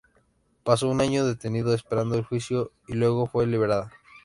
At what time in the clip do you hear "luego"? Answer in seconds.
2.93-3.27